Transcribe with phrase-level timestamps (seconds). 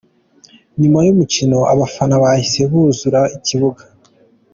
[0.81, 3.83] Nyuma y’umukino abafana bahise buzura ikibuga.